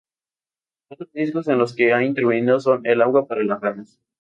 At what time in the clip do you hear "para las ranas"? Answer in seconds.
3.27-3.99